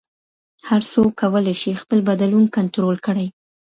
هر 0.69 0.81
څوک 0.93 1.11
کولی 1.21 1.55
شي 1.61 1.71
خپل 1.81 1.99
بدلون 2.09 2.45
کنټرول 2.55 2.95
کړي. 3.05 3.27